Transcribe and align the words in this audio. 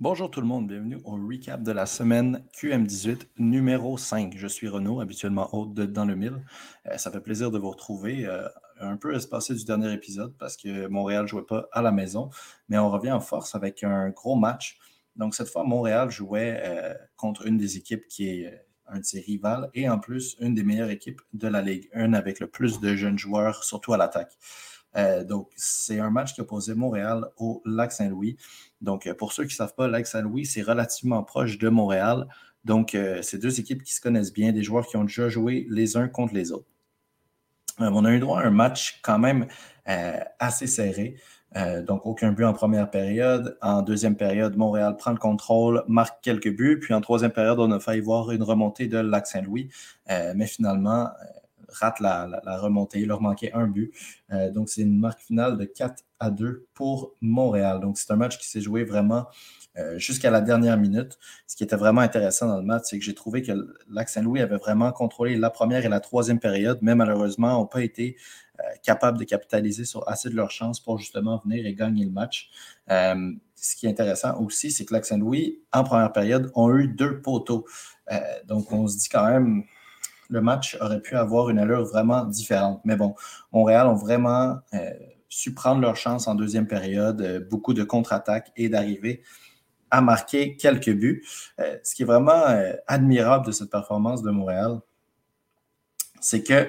Bonjour 0.00 0.30
tout 0.30 0.40
le 0.40 0.46
monde, 0.46 0.66
bienvenue 0.66 0.96
au 1.04 1.18
recap 1.28 1.62
de 1.62 1.72
la 1.72 1.84
semaine 1.84 2.42
QM18 2.54 3.26
numéro 3.36 3.98
5. 3.98 4.32
Je 4.34 4.46
suis 4.46 4.66
Renaud, 4.66 5.02
habituellement 5.02 5.54
hôte 5.54 5.74
de 5.74 5.84
Dans 5.84 6.06
le 6.06 6.16
Mille. 6.16 6.42
Euh, 6.86 6.96
ça 6.96 7.10
fait 7.10 7.20
plaisir 7.20 7.50
de 7.50 7.58
vous 7.58 7.68
retrouver. 7.68 8.24
Euh, 8.24 8.48
un 8.80 8.96
peu 8.96 9.14
espacé 9.14 9.54
du 9.54 9.62
dernier 9.66 9.92
épisode 9.92 10.34
parce 10.38 10.56
que 10.56 10.86
Montréal 10.86 11.24
ne 11.24 11.26
jouait 11.26 11.44
pas 11.44 11.68
à 11.72 11.82
la 11.82 11.92
maison, 11.92 12.30
mais 12.70 12.78
on 12.78 12.88
revient 12.88 13.12
en 13.12 13.20
force 13.20 13.54
avec 13.54 13.84
un 13.84 14.08
gros 14.08 14.36
match. 14.36 14.78
Donc 15.16 15.34
cette 15.34 15.50
fois, 15.50 15.64
Montréal 15.64 16.10
jouait 16.10 16.62
euh, 16.64 16.94
contre 17.18 17.46
une 17.46 17.58
des 17.58 17.76
équipes 17.76 18.08
qui 18.08 18.26
est 18.30 18.66
un 18.86 19.00
de 19.00 19.04
ses 19.04 19.20
rivales 19.20 19.68
et 19.74 19.86
en 19.90 19.98
plus 19.98 20.34
une 20.40 20.54
des 20.54 20.64
meilleures 20.64 20.88
équipes 20.88 21.20
de 21.34 21.46
la 21.46 21.60
Ligue, 21.60 21.90
une 21.92 22.14
avec 22.14 22.40
le 22.40 22.46
plus 22.46 22.80
de 22.80 22.96
jeunes 22.96 23.18
joueurs, 23.18 23.64
surtout 23.64 23.92
à 23.92 23.98
l'attaque. 23.98 24.32
Donc, 24.94 25.48
c'est 25.56 26.00
un 26.00 26.10
match 26.10 26.34
qui 26.34 26.40
opposait 26.40 26.74
Montréal 26.74 27.24
au 27.36 27.62
Lac 27.64 27.92
Saint-Louis. 27.92 28.36
Donc, 28.80 29.06
euh, 29.06 29.14
pour 29.14 29.32
ceux 29.32 29.44
qui 29.44 29.52
ne 29.52 29.56
savent 29.56 29.74
pas, 29.74 29.88
Lac 29.88 30.06
Saint-Louis, 30.06 30.46
c'est 30.46 30.62
relativement 30.62 31.22
proche 31.22 31.58
de 31.58 31.68
Montréal. 31.68 32.26
Donc, 32.64 32.94
euh, 32.94 33.20
c'est 33.22 33.38
deux 33.38 33.60
équipes 33.60 33.82
qui 33.82 33.94
se 33.94 34.00
connaissent 34.00 34.32
bien, 34.32 34.52
des 34.52 34.62
joueurs 34.62 34.86
qui 34.86 34.96
ont 34.96 35.04
déjà 35.04 35.28
joué 35.28 35.66
les 35.70 35.96
uns 35.96 36.08
contre 36.08 36.34
les 36.34 36.52
autres. 36.52 36.68
Euh, 37.80 37.90
on 37.92 38.04
a 38.04 38.12
eu 38.12 38.20
droit 38.20 38.40
à 38.40 38.46
un 38.46 38.50
match 38.50 39.00
quand 39.02 39.18
même 39.18 39.46
assez 40.38 40.68
serré. 40.68 41.16
donc, 41.84 42.06
aucun 42.06 42.30
but 42.30 42.44
en 42.44 42.52
première 42.52 42.88
période. 42.92 43.58
En 43.60 43.82
deuxième 43.82 44.14
période, 44.14 44.56
Montréal 44.56 44.96
prend 44.96 45.10
le 45.10 45.16
contrôle, 45.16 45.82
marque 45.88 46.22
quelques 46.22 46.54
buts. 46.54 46.78
Puis 46.80 46.94
en 46.94 47.00
troisième 47.00 47.32
période, 47.32 47.58
on 47.58 47.72
a 47.72 47.80
failli 47.80 48.00
voir 48.00 48.30
une 48.30 48.44
remontée 48.44 48.86
de 48.86 48.98
Lac 48.98 49.26
Saint-Louis. 49.26 49.68
mais 50.08 50.46
finalement, 50.46 51.08
rate 51.72 52.00
la, 52.00 52.58
remontée. 52.58 53.00
Il 53.00 53.08
leur 53.08 53.20
manquait 53.20 53.52
un 53.52 53.66
but. 53.66 53.92
Euh, 54.32 54.50
donc, 54.50 54.68
c'est 54.68 54.82
une 54.82 54.98
marque 54.98 55.20
finale 55.20 55.56
de 55.56 55.64
4 55.64 56.04
à 56.18 56.30
2 56.30 56.66
pour 56.74 57.14
Montréal. 57.20 57.80
Donc, 57.80 57.98
c'est 57.98 58.10
un 58.12 58.16
match 58.16 58.38
qui 58.38 58.48
s'est 58.48 58.60
joué 58.60 58.84
vraiment 58.84 59.26
euh, 59.78 59.98
jusqu'à 59.98 60.30
la 60.30 60.40
dernière 60.40 60.76
minute. 60.76 61.18
Ce 61.46 61.56
qui 61.56 61.64
était 61.64 61.76
vraiment 61.76 62.00
intéressant 62.00 62.48
dans 62.48 62.56
le 62.58 62.64
match, 62.64 62.84
c'est 62.86 62.98
que 62.98 63.04
j'ai 63.04 63.14
trouvé 63.14 63.42
que 63.42 63.52
Lac 63.88 64.08
Saint-Louis 64.08 64.40
avait 64.40 64.56
vraiment 64.56 64.92
contrôlé 64.92 65.36
la 65.36 65.50
première 65.50 65.84
et 65.84 65.88
la 65.88 66.00
troisième 66.00 66.40
période, 66.40 66.78
mais 66.82 66.94
malheureusement, 66.94 67.52
n'ont 67.52 67.66
pas 67.66 67.82
été 67.82 68.16
euh, 68.58 68.62
capables 68.82 69.18
de 69.18 69.24
capitaliser 69.24 69.84
sur 69.84 70.08
assez 70.08 70.28
de 70.28 70.36
leur 70.36 70.50
chance 70.50 70.80
pour 70.80 70.98
justement 70.98 71.38
venir 71.38 71.66
et 71.66 71.74
gagner 71.74 72.04
le 72.04 72.10
match. 72.10 72.50
ce 72.88 73.76
qui 73.76 73.86
est 73.86 73.90
intéressant 73.90 74.40
aussi, 74.40 74.70
c'est 74.70 74.84
que 74.84 74.94
Lac 74.94 75.04
Saint-Louis, 75.04 75.60
en 75.72 75.84
première 75.84 76.12
période, 76.12 76.50
ont 76.54 76.74
eu 76.74 76.88
deux 76.88 77.20
poteaux. 77.20 77.66
donc, 78.46 78.72
on 78.72 78.88
se 78.88 78.98
dit 78.98 79.08
quand 79.08 79.26
même, 79.28 79.64
le 80.30 80.40
match 80.40 80.76
aurait 80.80 81.00
pu 81.00 81.16
avoir 81.16 81.50
une 81.50 81.58
allure 81.58 81.84
vraiment 81.84 82.24
différente. 82.24 82.80
Mais 82.84 82.96
bon, 82.96 83.14
Montréal 83.52 83.86
ont 83.88 83.94
vraiment 83.94 84.58
euh, 84.72 84.90
su 85.28 85.52
prendre 85.52 85.80
leur 85.80 85.96
chance 85.96 86.28
en 86.28 86.34
deuxième 86.34 86.66
période, 86.66 87.20
euh, 87.20 87.40
beaucoup 87.40 87.74
de 87.74 87.82
contre-attaques 87.82 88.52
et 88.56 88.68
d'arriver 88.68 89.22
à 89.90 90.00
marquer 90.00 90.56
quelques 90.56 90.92
buts. 90.92 91.24
Euh, 91.58 91.76
ce 91.82 91.94
qui 91.94 92.02
est 92.02 92.06
vraiment 92.06 92.44
admirable 92.86 93.46
de 93.46 93.52
cette 93.52 93.70
performance 93.70 94.22
de 94.22 94.30
Montréal, 94.30 94.78
c'est 96.20 96.44
que 96.44 96.68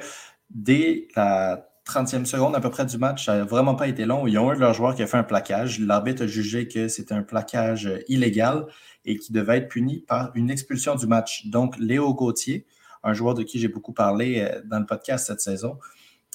dès 0.49 1.07
la 1.15 1.67
30e 1.85 2.25
seconde 2.25 2.55
à 2.55 2.59
peu 2.59 2.71
près 2.71 2.85
du 2.85 2.97
match, 2.97 3.25
ça 3.25 3.37
n'a 3.37 3.43
vraiment 3.43 3.75
pas 3.75 3.87
été 3.87 4.05
long. 4.05 4.25
Ils 4.25 4.39
ont 4.39 4.49
un 4.49 4.55
de 4.55 4.59
leurs 4.59 4.73
joueurs 4.73 4.95
qui 4.95 5.03
a 5.03 5.07
fait 5.07 5.17
un 5.17 5.23
plaquage. 5.23 5.79
L'arbitre 5.79 6.23
a 6.23 6.27
jugé 6.27 6.67
que 6.67 6.87
c'était 6.87 7.13
un 7.13 7.21
plaquage 7.21 7.89
illégal 8.07 8.65
et 9.05 9.17
qui 9.17 9.33
devait 9.33 9.57
être 9.57 9.69
puni 9.69 9.99
par 9.99 10.31
une 10.35 10.49
expulsion 10.49 10.95
du 10.95 11.05
match. 11.05 11.47
Donc, 11.47 11.77
Léo 11.79 12.13
Gauthier, 12.13 12.65
un 13.03 13.13
joueur 13.13 13.33
de 13.33 13.43
qui 13.43 13.59
j'ai 13.59 13.67
beaucoup 13.67 13.93
parlé 13.93 14.41
euh, 14.41 14.61
dans 14.65 14.79
le 14.79 14.85
podcast 14.85 15.27
cette 15.27 15.41
saison, 15.41 15.77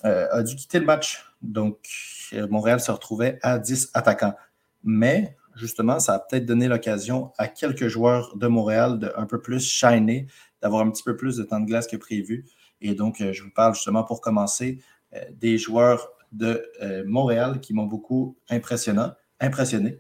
euh, 0.05 0.27
a 0.31 0.43
dû 0.43 0.57
quitter 0.57 0.79
le 0.79 0.87
match. 0.87 1.25
Donc, 1.43 1.79
euh, 2.33 2.47
Montréal 2.49 2.81
se 2.81 2.91
retrouvait 2.91 3.39
à 3.43 3.59
10 3.59 3.91
attaquants. 3.95 4.35
Mais, 4.85 5.37
justement, 5.55 5.99
ça 6.01 6.15
a 6.15 6.19
peut-être 6.19 6.45
donné 6.45 6.69
l'occasion 6.69 7.33
à 7.39 7.49
quelques 7.49 7.89
joueurs 7.89 8.37
de 8.37 8.47
Montréal 8.47 8.99
de 8.99 9.13
un 9.17 9.27
peu 9.27 9.41
plus 9.41 9.67
shiner, 9.67 10.27
d'avoir 10.63 10.83
un 10.83 10.91
petit 10.91 11.03
peu 11.03 11.17
plus 11.17 11.37
de 11.37 11.45
temps 11.45 11.61
de 11.61 11.67
glace 11.67 11.87
que 11.87 11.97
prévu. 11.97 12.45
Et 12.81 12.95
donc, 12.95 13.17
je 13.19 13.43
vous 13.43 13.51
parle 13.51 13.75
justement 13.75 14.05
pour 14.05 14.21
commencer 14.21 14.81
des 15.33 15.57
joueurs 15.57 16.11
de 16.33 16.63
Montréal 17.07 17.61
qui 17.61 17.73
m'ont 17.73 17.87
beaucoup 17.87 18.37
impressionné. 18.51 19.99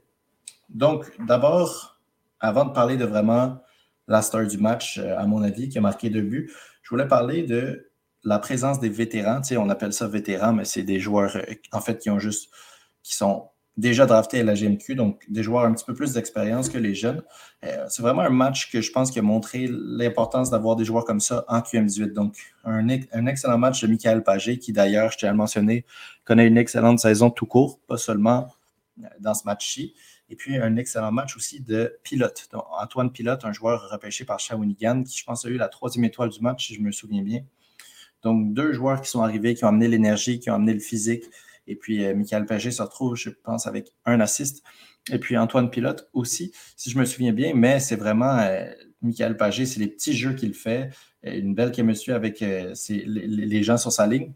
Donc, 0.69 1.11
d'abord, 1.27 1.99
avant 2.39 2.67
de 2.67 2.73
parler 2.73 2.97
de 2.97 3.07
vraiment 3.07 3.59
la 4.09 4.23
star 4.23 4.47
du 4.47 4.59
match, 4.59 4.99
euh, 4.99 5.17
à 5.19 5.27
mon 5.27 5.43
avis, 5.43 5.69
qui 5.69 5.79
a 5.79 5.81
marqué 5.81 6.11
deux 6.11 6.23
buts. 6.23 6.51
Je 6.83 6.91
voulais 6.91 7.09
parler 7.09 7.43
de 7.43 7.91
la 8.25 8.39
présence 8.39 8.81
des 8.81 8.89
vétérans. 8.89 9.41
Tu 9.41 9.49
sais, 9.49 9.57
on 9.57 9.69
appelle 9.69 9.93
ça 9.93 10.09
vétérans, 10.09 10.53
mais 10.53 10.65
c'est 10.65 10.83
des 10.83 11.01
joueurs, 11.01 11.37
euh, 11.37 11.55
en 11.73 11.81
fait, 11.81 11.99
qui 11.99 12.11
ont 12.11 12.19
juste, 12.19 12.51
qui 13.03 13.15
sont 13.15 13.49
déjà 13.77 14.07
draftés 14.07 14.41
à 14.41 14.43
la 14.43 14.55
GMQ, 14.55 14.95
donc 14.95 15.23
des 15.29 15.43
joueurs 15.43 15.65
un 15.65 15.75
petit 15.75 15.85
peu 15.85 15.93
plus 15.93 16.15
d'expérience 16.15 16.71
que 16.71 16.79
les 16.79 16.95
jeunes. 16.95 17.23
Euh, 17.65 17.85
c'est 17.89 18.01
vraiment 18.01 18.23
un 18.23 18.31
match 18.31 18.71
que 18.73 18.81
je 18.81 18.91
pense 18.91 19.11
qui 19.11 19.19
a 19.19 19.23
montré 19.23 19.69
l'importance 19.71 20.51
d'avoir 20.51 20.77
des 20.77 20.85
joueurs 20.85 21.05
comme 21.05 21.21
ça 21.21 21.45
en 21.49 21.61
QM18. 21.61 22.13
Donc, 22.13 22.37
un, 22.65 22.89
un 22.89 23.27
excellent 23.27 23.59
match 23.59 23.83
de 23.83 23.87
Michael 23.89 24.23
Pagé, 24.23 24.59
qui 24.59 24.73
d'ailleurs, 24.73 25.13
je 25.13 25.19
tiens 25.19 25.29
à 25.29 25.33
le 25.33 25.39
mentionner, 25.39 25.85
connaît 26.25 26.47
une 26.47 26.57
excellente 26.57 27.01
saison 27.01 27.31
tout 27.31 27.47
court, 27.47 27.81
pas 27.87 27.99
seulement 27.99 28.49
dans 29.21 29.35
ce 29.35 29.45
match-ci. 29.45 29.95
Et 30.29 30.37
puis, 30.37 30.57
un 30.57 30.77
excellent 30.77 31.13
match 31.13 31.37
aussi 31.37 31.61
de 31.61 31.99
Pilote. 32.03 32.49
Antoine 32.81 33.13
Pilote, 33.13 33.45
un 33.45 33.53
joueur 33.53 33.89
repêché 33.91 34.25
par 34.25 34.41
Shawinigan, 34.41 35.05
qui, 35.05 35.17
je 35.17 35.25
pense, 35.25 35.45
a 35.45 35.49
eu 35.49 35.57
la 35.57 35.69
troisième 35.69 36.05
étoile 36.05 36.31
du 36.31 36.41
match, 36.41 36.67
si 36.67 36.75
je 36.75 36.81
me 36.81 36.91
souviens 36.91 37.23
bien. 37.23 37.45
Donc, 38.23 38.53
deux 38.53 38.73
joueurs 38.73 39.01
qui 39.01 39.11
sont 39.11 39.23
arrivés, 39.23 39.55
qui 39.55 39.65
ont 39.65 39.69
amené 39.69 39.87
l'énergie, 39.87 40.41
qui 40.41 40.51
ont 40.51 40.55
amené 40.55 40.75
le 40.75 40.81
physique. 40.81 41.25
Et 41.69 41.77
puis, 41.77 42.05
euh, 42.05 42.15
Michael 42.15 42.47
Pagé 42.47 42.73
se 42.73 42.83
retrouve, 42.83 43.15
je 43.15 43.31
pense, 43.31 43.67
avec 43.69 43.93
un 44.05 44.19
assist. 44.21 44.65
Et 45.13 45.19
puis, 45.19 45.39
Antoine 45.39 45.71
Pilote 45.71 46.09
aussi, 46.13 46.53
si 46.77 46.91
je 46.91 46.99
me 46.99 47.05
souviens 47.05 47.33
bien. 47.33 47.55
Mais 47.55 47.79
c'est 47.79 47.97
vraiment, 47.97 48.39
euh, 48.39 48.69
Michael 49.03 49.37
Pagé, 49.37 49.65
c'est 49.65 49.79
les 49.79 49.89
petits 49.89 50.17
jeux 50.17 50.33
qu'il 50.33 50.55
fait. 50.55 50.91
Euh, 51.25 51.39
une 51.39 51.55
belle 51.55 51.73
chemistry 51.73 52.13
avec 52.13 52.41
les, 52.41 52.75
les 52.87 53.63
gens 53.63 53.77
sur 53.77 53.93
sa 53.93 54.09
ligne. 54.09 54.33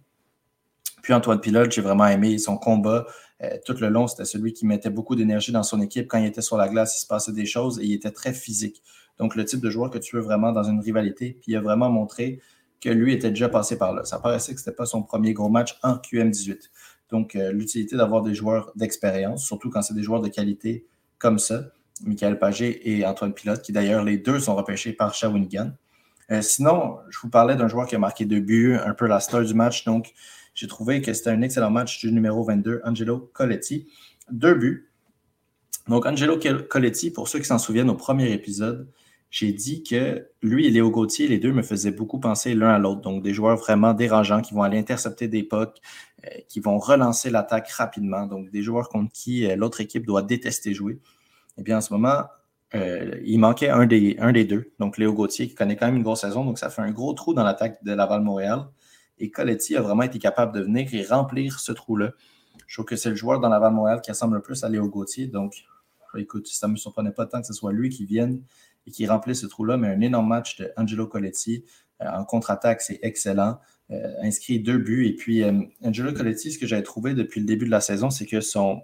Puis 1.03 1.13
Antoine 1.13 1.41
Pilote, 1.41 1.73
j'ai 1.73 1.83
vraiment 1.83 2.07
aimé 2.07 2.39
son 2.39 2.57
combat. 2.57 3.07
Euh, 3.43 3.57
tout 3.65 3.75
le 3.81 3.89
long, 3.89 4.07
c'était 4.07 4.25
celui 4.25 4.53
qui 4.53 4.67
mettait 4.67 4.91
beaucoup 4.91 5.17
d'énergie 5.17 5.53
dans 5.53 5.63
son 5.63 5.81
équipe. 5.81 6.09
Quand 6.09 6.19
il 6.19 6.27
était 6.27 6.43
sur 6.43 6.57
la 6.57 6.69
glace, 6.69 6.97
il 6.97 7.01
se 7.01 7.07
passait 7.07 7.33
des 7.33 7.47
choses 7.47 7.79
et 7.81 7.85
il 7.85 7.95
était 7.95 8.11
très 8.11 8.33
physique. 8.33 8.83
Donc, 9.19 9.37
le 9.37 9.45
type 9.45 9.61
de 9.61 9.71
joueur 9.71 9.91
que 9.91 9.99
tu 9.99 10.17
veux 10.17 10.23
vraiment 10.23 10.53
dans 10.53 10.63
une 10.63 10.81
rivalité. 10.81 11.39
Puis, 11.41 11.53
il 11.53 11.57
a 11.57 11.61
vraiment 11.61 11.91
montré 11.91 12.41
que 12.81 12.89
lui 12.89 13.13
était 13.13 13.31
déjà 13.31 13.49
passé 13.49 13.77
par 13.77 13.93
là. 13.93 14.05
Ça 14.05 14.19
paraissait 14.19 14.55
que 14.55 14.61
ce 14.61 14.69
n'était 14.69 14.77
pas 14.77 14.87
son 14.87 15.03
premier 15.03 15.33
gros 15.33 15.49
match 15.49 15.79
en 15.83 15.95
QM18. 15.95 16.71
Donc, 17.11 17.35
euh, 17.35 17.53
l'utilité 17.53 17.97
d'avoir 17.97 18.23
des 18.23 18.35
joueurs 18.35 18.73
d'expérience, 18.77 19.45
surtout 19.45 19.71
quand 19.71 19.83
c'est 19.83 19.95
des 19.95 20.03
joueurs 20.03 20.21
de 20.21 20.29
qualité 20.29 20.87
comme 21.19 21.39
ça, 21.39 21.65
Michael 22.05 22.39
Pagé 22.39 22.91
et 22.91 23.05
Antoine 23.05 23.35
Pilote, 23.35 23.63
qui 23.63 23.73
d'ailleurs, 23.73 24.05
les 24.05 24.17
deux 24.17 24.41
sont 24.41 24.55
repêchés 24.55 24.93
par 24.93 25.13
Shawinigan. 25.13 25.73
Euh, 26.31 26.43
sinon, 26.43 26.99
je 27.11 27.19
vous 27.21 27.29
parlais 27.29 27.57
d'un 27.57 27.69
joueur 27.69 27.87
qui 27.87 27.97
a 27.97 27.99
marqué 27.99 28.25
deux 28.25 28.41
buts, 28.41 28.77
un 28.77 28.95
peu 28.95 29.07
la 29.07 29.21
star 29.21 29.43
du 29.43 29.55
match. 29.55 29.85
Donc, 29.85 30.13
j'ai 30.61 30.67
trouvé 30.67 31.01
que 31.01 31.15
c'était 31.15 31.31
un 31.31 31.41
excellent 31.41 31.71
match 31.71 32.01
du 32.01 32.13
numéro 32.13 32.45
22, 32.45 32.83
Angelo 32.85 33.31
Coletti. 33.33 33.89
Deux 34.31 34.53
buts. 34.53 34.91
Donc, 35.89 36.05
Angelo 36.05 36.39
Coletti, 36.69 37.11
pour 37.11 37.29
ceux 37.29 37.39
qui 37.39 37.47
s'en 37.47 37.59
souviennent 37.59 37.89
au 37.89 37.95
premier 37.95 38.31
épisode, 38.33 38.87
j'ai 39.31 39.55
dit 39.55 39.83
que 39.83 40.29
lui 40.43 40.67
et 40.67 40.71
Léo 40.71 40.91
Gauthier, 40.91 41.29
les 41.29 41.39
deux 41.39 41.53
me 41.53 41.63
faisaient 41.63 41.93
beaucoup 41.93 42.21
penser 42.21 42.55
l'un 42.55 42.69
à 42.69 42.79
l'autre. 42.79 43.01
Donc, 43.01 43.23
des 43.23 43.33
joueurs 43.33 43.57
vraiment 43.57 43.95
dérangeants 43.95 44.43
qui 44.43 44.53
vont 44.53 44.63
aller 44.63 44.77
intercepter 44.77 45.29
des 45.29 45.45
pucks, 45.45 45.81
euh, 46.27 46.29
qui 46.47 46.61
vont 46.61 46.77
relancer 46.77 47.31
l'attaque 47.31 47.71
rapidement. 47.71 48.27
Donc, 48.27 48.51
des 48.51 48.61
joueurs 48.61 48.91
contre 48.91 49.11
qui 49.15 49.51
euh, 49.51 49.57
l'autre 49.57 49.81
équipe 49.81 50.05
doit 50.05 50.21
détester 50.21 50.75
jouer. 50.75 50.99
Eh 51.57 51.63
bien, 51.63 51.79
en 51.79 51.81
ce 51.81 51.91
moment, 51.91 52.25
euh, 52.75 53.19
il 53.25 53.39
manquait 53.39 53.71
un 53.71 53.87
des, 53.87 54.15
un 54.19 54.33
des 54.33 54.45
deux. 54.45 54.75
Donc, 54.79 54.99
Léo 54.99 55.15
Gauthier, 55.15 55.49
qui 55.49 55.55
connaît 55.55 55.77
quand 55.77 55.87
même 55.87 55.97
une 55.97 56.03
grosse 56.03 56.21
saison. 56.21 56.45
Donc, 56.45 56.59
ça 56.59 56.69
fait 56.69 56.83
un 56.83 56.91
gros 56.91 57.15
trou 57.15 57.33
dans 57.33 57.45
l'attaque 57.45 57.83
de 57.83 57.95
Laval-Montréal. 57.95 58.67
Et 59.21 59.31
Coletti 59.31 59.77
a 59.77 59.83
vraiment 59.83 60.03
été 60.03 60.19
capable 60.19 60.53
de 60.53 60.63
venir 60.63 60.93
et 60.93 61.05
remplir 61.05 61.61
ce 61.61 61.73
trou-là. 61.73 62.13
Je 62.67 62.77
trouve 62.77 62.87
que 62.87 62.97
c'est 62.97 63.11
le 63.11 63.17
joueur 63.17 63.39
dans 63.39 63.49
la 63.49 63.71
Montréal 63.71 64.01
qui 64.01 64.11
ressemble 64.11 64.37
le 64.37 64.43
plus 64.43 64.65
à 64.65 64.69
Léo 64.69 64.89
Gauthier. 64.89 65.27
Donc, 65.27 65.65
écoute, 66.17 66.49
ça 66.49 66.67
ne 66.67 66.73
me 66.73 66.77
surprenait 66.77 67.13
pas 67.13 67.27
tant 67.27 67.41
que 67.41 67.47
ce 67.47 67.53
soit 67.53 67.73
lui 67.73 67.91
qui 67.91 68.07
vienne 68.07 68.43
et 68.87 68.91
qui 68.91 69.07
remplisse 69.07 69.43
ce 69.43 69.47
trou-là. 69.47 69.77
Mais 69.77 69.89
un 69.89 70.01
énorme 70.01 70.29
match 70.29 70.57
de 70.57 70.73
Angelo 70.77 71.07
Coletti. 71.07 71.65
Euh, 72.01 72.07
en 72.09 72.25
contre-attaque, 72.25 72.81
c'est 72.81 72.99
excellent. 73.03 73.61
Euh, 73.91 74.15
inscrit 74.23 74.61
deux 74.61 74.79
buts. 74.79 75.07
Et 75.07 75.15
puis, 75.15 75.43
euh, 75.43 75.61
Angelo 75.85 76.13
Coletti, 76.13 76.53
ce 76.53 76.59
que 76.59 76.67
j'avais 76.67 76.83
trouvé 76.83 77.15
depuis 77.15 77.41
le 77.41 77.47
début 77.47 77.67
de 77.67 77.71
la 77.71 77.81
saison, 77.83 78.09
c'est 78.09 78.27
que 78.27 78.41
son 78.41 78.83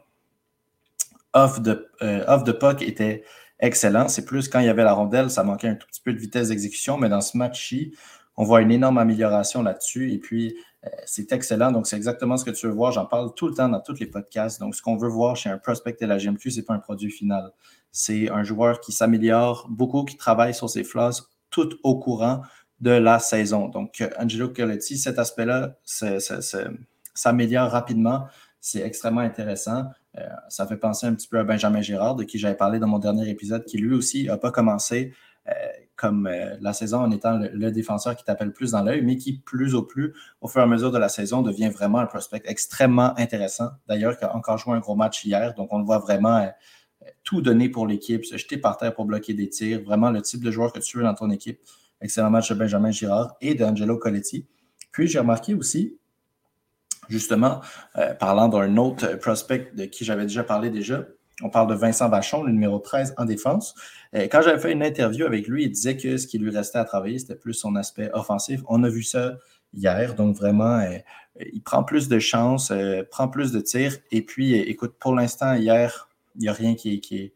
off 1.32 1.60
de, 1.60 1.88
off 2.28 2.44
de 2.44 2.52
puck 2.52 2.82
était 2.82 3.24
excellent. 3.58 4.08
C'est 4.08 4.24
plus 4.24 4.48
quand 4.48 4.60
il 4.60 4.66
y 4.66 4.70
avait 4.70 4.84
la 4.84 4.92
rondelle, 4.92 5.30
ça 5.30 5.44
manquait 5.44 5.68
un 5.68 5.74
tout 5.74 5.86
petit 5.86 6.00
peu 6.02 6.12
de 6.12 6.18
vitesse 6.18 6.48
d'exécution. 6.48 6.98
Mais 6.98 7.08
dans 7.08 7.20
ce 7.20 7.36
match-ci, 7.36 7.94
on 8.36 8.44
voit 8.44 8.60
une 8.60 8.70
énorme 8.70 8.98
amélioration 8.98 9.62
là-dessus. 9.62 10.12
Et 10.12 10.18
puis, 10.18 10.56
euh, 10.84 10.88
c'est 11.06 11.32
excellent. 11.32 11.72
Donc, 11.72 11.86
c'est 11.86 11.96
exactement 11.96 12.36
ce 12.36 12.44
que 12.44 12.50
tu 12.50 12.66
veux 12.66 12.72
voir. 12.72 12.92
J'en 12.92 13.06
parle 13.06 13.34
tout 13.34 13.48
le 13.48 13.54
temps 13.54 13.68
dans 13.68 13.80
tous 13.80 13.98
les 13.98 14.06
podcasts. 14.06 14.60
Donc, 14.60 14.74
ce 14.74 14.82
qu'on 14.82 14.96
veut 14.96 15.08
voir 15.08 15.36
chez 15.36 15.48
un 15.48 15.58
prospect 15.58 15.96
de 16.00 16.06
la 16.06 16.18
GMQ, 16.18 16.50
ce 16.50 16.56
n'est 16.56 16.62
pas 16.62 16.74
un 16.74 16.78
produit 16.78 17.10
final. 17.10 17.50
C'est 17.92 18.30
un 18.30 18.42
joueur 18.42 18.80
qui 18.80 18.92
s'améliore 18.92 19.66
beaucoup, 19.70 20.04
qui 20.04 20.16
travaille 20.16 20.54
sur 20.54 20.68
ses 20.68 20.84
flasques, 20.84 21.24
tout 21.50 21.70
au 21.82 21.98
courant 21.98 22.42
de 22.80 22.90
la 22.90 23.18
saison. 23.18 23.68
Donc, 23.68 24.00
euh, 24.02 24.10
Angelo 24.18 24.48
Coletti, 24.50 24.98
cet 24.98 25.18
aspect-là 25.18 25.76
s'améliore 27.14 27.70
rapidement. 27.70 28.26
C'est 28.60 28.80
extrêmement 28.80 29.20
intéressant. 29.20 29.84
ça 30.48 30.66
fait 30.66 30.78
penser 30.78 31.06
un 31.06 31.14
petit 31.14 31.28
peu 31.28 31.38
à 31.38 31.44
Benjamin 31.44 31.82
Girard, 31.82 32.16
de 32.16 32.24
qui 32.24 32.38
j'avais 32.38 32.56
parlé 32.56 32.78
dans 32.78 32.88
mon 32.88 32.98
dernier 32.98 33.28
épisode, 33.28 33.64
qui 33.64 33.76
lui 33.78 33.94
aussi 33.94 34.24
n'a 34.24 34.38
pas 34.38 34.50
commencé 34.50 35.12
comme 35.96 36.31
la 36.60 36.72
saison 36.72 37.00
en 37.00 37.10
étant 37.10 37.38
le, 37.38 37.70
défenseur 37.70 38.16
qui 38.16 38.25
t'appelle 38.25 38.52
plus 38.52 38.72
dans 38.72 38.82
l'œil, 38.82 39.02
mais 39.02 39.16
qui, 39.16 39.38
plus 39.38 39.75
au 39.75 39.82
plus, 39.82 40.14
au 40.40 40.48
fur 40.48 40.60
et 40.60 40.64
à 40.64 40.66
mesure 40.66 40.93
de 40.93 40.98
la 40.98 41.08
saison, 41.08 41.43
devient 41.43 41.69
vraiment 41.69 41.98
un 41.98 42.06
prospect 42.06 42.43
extrêmement 42.44 43.19
intéressant. 43.19 43.70
D'ailleurs, 43.88 44.19
qui 44.19 44.25
a 44.25 44.37
encore 44.37 44.58
joué 44.58 44.75
un 44.76 44.81
gros 44.81 44.94
match 44.94 45.25
hier, 45.25 45.54
donc 45.54 45.72
on 45.72 45.78
le 45.78 45.84
voit 45.84 45.98
vraiment 45.98 46.46
tout 47.25 47.40
donner 47.40 47.69
pour 47.69 47.87
l'équipe, 47.87 48.25
se 48.25 48.37
jeter 48.37 48.56
par 48.56 48.76
terre 48.76 48.94
pour 48.94 49.04
bloquer 49.04 49.34
des 49.34 49.48
tirs, 49.48 49.82
vraiment 49.82 50.10
le 50.10 50.22
type 50.22 50.43
de 50.43 50.50
joueur 50.50 50.72
que 50.72 50.78
tu 50.78 50.96
veux 50.96 51.02
dans 51.02 51.14
ton 51.14 51.31
équipe. 51.31 51.60
Excellent 52.00 52.31
match 52.31 52.50
de 52.50 52.54
Benjamin 52.54 52.90
Girard 52.90 53.37
et 53.40 53.54
d'Angelo 53.54 53.96
Coletti. 53.96 54.46
Puis 54.92 55.08
j'ai 55.08 55.19
remarqué 55.19 55.54
aussi, 55.54 55.99
justement, 57.08 57.60
euh, 57.96 58.14
parlant 58.14 58.49
d'un 58.49 58.76
autre 58.76 59.14
prospect 59.16 59.72
de 59.75 59.87
qui 59.87 60.04
j'avais 60.04 60.25
déjà 60.25 60.44
parlé 60.44 60.70
déjà, 60.70 61.04
on 61.42 61.50
parle 61.50 61.68
de 61.68 61.74
Vincent 61.74 62.08
Vachon, 62.08 62.42
le 62.42 62.52
numéro 62.52 62.78
13 62.78 63.14
en 63.18 63.24
défense. 63.24 63.74
Euh, 64.14 64.26
quand 64.30 64.40
j'avais 64.42 64.60
fait 64.60 64.72
une 64.72 64.82
interview 64.82 65.26
avec 65.26 65.46
lui, 65.48 65.64
il 65.64 65.70
disait 65.70 65.96
que 65.96 66.16
ce 66.16 66.26
qui 66.26 66.38
lui 66.38 66.50
restait 66.50 66.78
à 66.78 66.84
travailler, 66.84 67.18
c'était 67.18 67.36
plus 67.36 67.54
son 67.54 67.76
aspect 67.76 68.10
offensif. 68.14 68.60
On 68.68 68.82
a 68.84 68.88
vu 68.88 69.02
ça 69.02 69.36
hier, 69.74 70.14
donc 70.14 70.36
vraiment, 70.36 70.78
euh, 70.78 70.98
il 71.52 71.62
prend 71.62 71.84
plus 71.84 72.08
de 72.08 72.18
chances, 72.18 72.72
prend 73.10 73.28
plus 73.28 73.52
de 73.52 73.60
tirs. 73.60 73.96
Et 74.10 74.22
puis, 74.22 74.54
écoute, 74.54 74.94
pour 74.98 75.14
l'instant, 75.14 75.54
hier, 75.54 76.08
il 76.36 76.42
n'y 76.42 76.48
a 76.48 76.52
rien 76.52 76.74
qui 76.74 77.32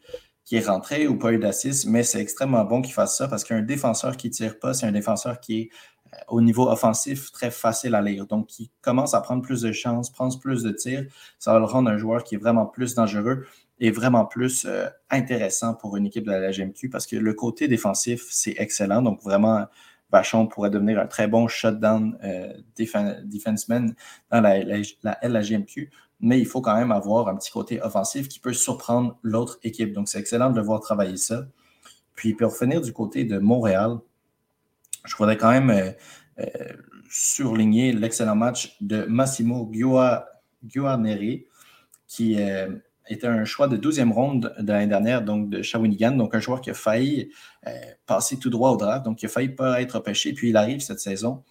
est, 0.50 0.66
rentré 0.66 1.06
ou 1.06 1.16
pas 1.16 1.32
eu 1.32 1.38
d'assist, 1.38 1.86
mais 1.86 2.02
c'est 2.02 2.20
extrêmement 2.20 2.64
bon 2.64 2.82
qu'il 2.82 2.92
fasse 2.92 3.16
ça 3.16 3.28
parce 3.28 3.44
qu'un 3.44 3.62
défenseur 3.62 4.16
qui 4.16 4.28
ne 4.28 4.32
tire 4.32 4.58
pas, 4.58 4.74
c'est 4.74 4.84
un 4.84 4.90
défenseur 4.92 5.38
qui 5.38 5.60
est 5.60 5.70
euh, 6.12 6.16
au 6.28 6.40
niveau 6.40 6.68
offensif 6.68 7.30
très 7.30 7.52
facile 7.52 7.94
à 7.94 8.02
lire. 8.02 8.26
Donc, 8.26 8.48
qui 8.48 8.70
commence 8.80 9.14
à 9.14 9.20
prendre 9.20 9.42
plus 9.42 9.62
de 9.62 9.70
chances, 9.70 10.10
prendre 10.10 10.36
plus 10.40 10.62
de 10.62 10.70
tirs, 10.70 11.06
ça 11.38 11.52
va 11.52 11.60
le 11.60 11.66
rendre 11.66 11.88
un 11.90 11.98
joueur 11.98 12.24
qui 12.24 12.34
est 12.34 12.38
vraiment 12.38 12.66
plus 12.66 12.94
dangereux 12.94 13.46
et 13.80 13.90
vraiment 13.90 14.26
plus 14.26 14.66
euh, 14.66 14.86
intéressant 15.08 15.74
pour 15.74 15.96
une 15.96 16.06
équipe 16.06 16.26
de 16.26 16.30
la 16.30 16.50
LGMQ 16.50 16.90
parce 16.90 17.06
que 17.06 17.16
le 17.16 17.32
côté 17.32 17.66
défensif, 17.66 18.26
c'est 18.30 18.54
excellent. 18.58 19.00
Donc, 19.00 19.22
vraiment, 19.22 19.66
Vachon 20.12 20.46
pourrait 20.46 20.70
devenir 20.70 21.00
un 21.00 21.06
très 21.06 21.26
bon 21.26 21.48
shutdown 21.48 22.18
euh, 22.22 22.52
defenseman 22.76 23.94
dans 24.30 24.40
la, 24.40 24.62
la, 25.02 25.18
LGMQ 25.22 25.90
mais 26.22 26.38
il 26.38 26.44
faut 26.44 26.60
quand 26.60 26.76
même 26.76 26.92
avoir 26.92 27.28
un 27.28 27.36
petit 27.36 27.50
côté 27.50 27.80
offensif 27.80 28.28
qui 28.28 28.40
peut 28.40 28.52
surprendre 28.52 29.18
l'autre 29.22 29.58
équipe. 29.62 29.94
Donc, 29.94 30.06
c'est 30.06 30.18
excellent 30.18 30.50
de 30.50 30.56
le 30.56 30.62
voir 30.62 30.80
travailler 30.80 31.16
ça. 31.16 31.46
Puis, 32.14 32.34
pour 32.34 32.54
finir 32.54 32.82
du 32.82 32.92
côté 32.92 33.24
de 33.24 33.38
Montréal, 33.38 33.96
je 35.06 35.16
voudrais 35.16 35.38
quand 35.38 35.50
même 35.50 35.70
euh, 35.70 36.44
surligner 37.08 37.92
l'excellent 37.92 38.36
match 38.36 38.76
de 38.82 39.04
Massimo 39.04 39.72
Guarneri, 40.62 41.46
qui 42.06 42.36
était 43.12 43.26
un 43.26 43.44
choix 43.44 43.68
de 43.68 43.76
12e 43.76 44.12
ronde 44.12 44.54
de 44.58 44.72
l'année 44.72 44.86
dernière, 44.86 45.22
donc 45.22 45.50
de 45.50 45.62
Shawinigan, 45.62 46.12
donc 46.12 46.34
un 46.34 46.40
joueur 46.40 46.60
qui 46.60 46.70
a 46.70 46.74
failli 46.74 47.30
passer 48.06 48.38
tout 48.38 48.50
droit 48.50 48.70
au 48.70 48.76
draft, 48.76 49.04
donc 49.04 49.18
qui 49.18 49.26
a 49.26 49.28
failli 49.28 49.50
pas 49.50 49.80
être 49.82 50.00
pêché, 50.00 50.32
puis 50.32 50.50
il 50.50 50.56
arrive 50.56 50.80
cette 50.80 51.00
saison 51.00 51.42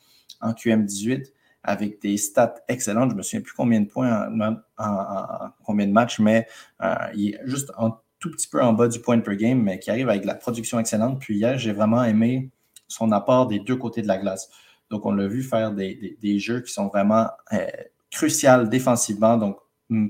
en 0.41 0.51
QM18 0.51 1.31
avec 1.63 2.01
des 2.01 2.17
stats 2.17 2.55
excellentes. 2.67 3.11
Je 3.11 3.15
me 3.15 3.21
souviens 3.21 3.41
plus 3.41 3.53
combien 3.53 3.81
de 3.81 3.87
points 3.87 4.29
en, 4.77 5.49
combien 5.63 5.87
de 5.87 5.91
matchs, 5.91 6.19
mais 6.19 6.47
euh, 6.81 6.95
il 7.15 7.35
est 7.35 7.39
juste 7.45 7.71
un 7.77 7.97
tout 8.19 8.31
petit 8.31 8.47
peu 8.47 8.61
en 8.61 8.73
bas 8.73 8.87
du 8.87 8.99
point 8.99 9.19
per 9.19 9.35
game, 9.35 9.61
mais 9.61 9.79
qui 9.79 9.89
arrive 9.89 10.09
avec 10.09 10.25
la 10.25 10.35
production 10.35 10.79
excellente. 10.79 11.19
Puis 11.19 11.37
hier, 11.37 11.57
j'ai 11.57 11.73
vraiment 11.73 12.03
aimé 12.03 12.49
son 12.87 13.11
apport 13.11 13.47
des 13.47 13.59
deux 13.59 13.75
côtés 13.75 14.01
de 14.01 14.07
la 14.07 14.17
glace. 14.17 14.49
Donc, 14.89 15.05
on 15.05 15.11
l'a 15.11 15.27
vu 15.27 15.43
faire 15.43 15.71
des, 15.71 16.39
jeux 16.39 16.61
qui 16.61 16.73
sont 16.73 16.87
vraiment 16.87 17.27
euh, 17.53 17.67
cruciaux 18.11 18.63
défensivement. 18.63 19.37
Donc, 19.37 19.57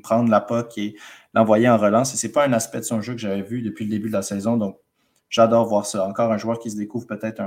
prendre 0.04 0.30
la 0.30 0.42
POC 0.42 0.78
et 0.78 0.96
l'envoyer 1.34 1.70
en 1.70 1.78
relance. 1.78 2.14
Et 2.14 2.18
ce 2.18 2.28
n'est 2.28 2.34
pas 2.34 2.46
un 2.46 2.54
aspect 2.54 2.80
de 2.80 2.86
son 2.86 3.02
jeu 3.02 3.14
que 3.14 3.20
j'avais 3.20 3.42
vu 3.42 3.62
depuis 3.62 3.86
le 3.86 3.92
début 3.92 4.08
de 4.08 4.14
la 4.14 4.22
saison. 4.22 4.58
Donc, 4.58 4.78
j'adore 5.30 5.68
voir 5.68 5.86
ça. 5.86 6.08
Encore 6.08 6.32
un 6.32 6.38
joueur 6.38 6.60
qui 6.60 6.72
se 6.72 6.78
découvre 6.78 7.08
peut-être 7.08 7.42